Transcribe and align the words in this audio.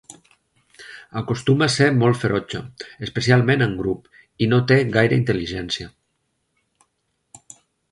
Acostuma 1.19 1.65
a 1.67 1.73
ser 1.73 1.89
molt 1.97 2.19
ferotge, 2.21 2.61
especialment 3.09 3.65
en 3.67 3.77
grup, 3.83 4.09
i 4.47 4.49
no 4.55 4.61
té 4.73 4.81
gaire 4.97 5.23
intel·ligència. 5.23 5.93